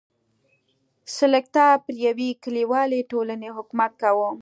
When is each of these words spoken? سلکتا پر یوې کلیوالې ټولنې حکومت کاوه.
سلکتا 1.17 1.65
پر 1.83 1.95
یوې 2.07 2.29
کلیوالې 2.43 2.99
ټولنې 3.11 3.49
حکومت 3.57 3.91
کاوه. 4.01 4.29